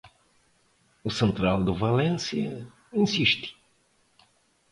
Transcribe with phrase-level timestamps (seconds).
[1.03, 3.55] O central do Valencia insiste.